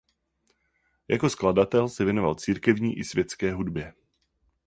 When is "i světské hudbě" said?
2.97-3.93